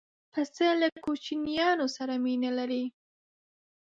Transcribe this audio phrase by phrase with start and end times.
[0.33, 2.85] پسه له کوچنیانو سره مینه لري.